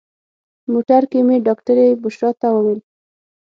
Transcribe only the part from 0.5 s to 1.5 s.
موټر کې مې